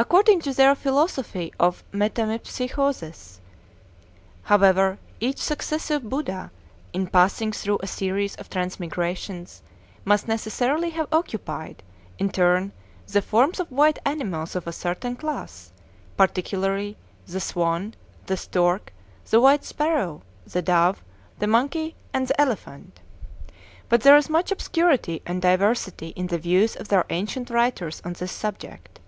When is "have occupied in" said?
10.90-12.30